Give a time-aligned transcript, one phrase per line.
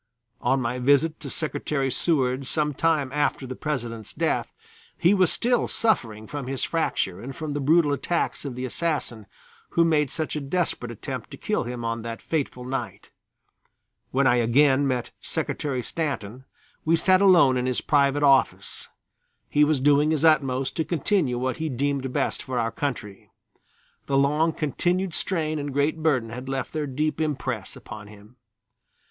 [0.41, 4.51] On my visit to Secretary Seward some time after the President's death,
[4.97, 9.27] he was still suffering from his fracture and from the brutal attacks of the assassin,
[9.77, 13.11] who made such a desperate attempt to kill him on that fatal night.
[14.09, 16.45] When I again met Secretary Stanton
[16.83, 18.87] we sat alone in his private office.
[19.51, 23.29] He was doing his utmost to continue what he deemed best for our country.
[24.07, 28.37] The long continued strain and great burden had left their deep impress upon him.